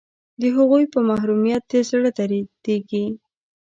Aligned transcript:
د 0.41 0.43
هغوی 0.55 0.83
په 0.93 0.99
محرومیت 1.09 1.63
دې 1.71 1.79
زړه 1.89 2.09
دردیږي 2.17 3.05